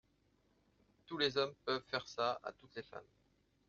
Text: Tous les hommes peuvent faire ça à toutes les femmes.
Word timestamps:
Tous 1.05 1.19
les 1.19 1.37
hommes 1.37 1.53
peuvent 1.63 1.85
faire 1.91 2.07
ça 2.07 2.39
à 2.41 2.51
toutes 2.53 2.73
les 2.75 2.81
femmes. 2.81 3.05